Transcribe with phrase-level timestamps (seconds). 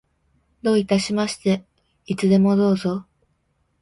[0.63, 1.63] どういたしまして。
[2.07, 3.05] いつでもどうぞ。